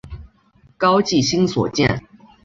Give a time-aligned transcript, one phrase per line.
[0.77, 2.03] 高季兴所建。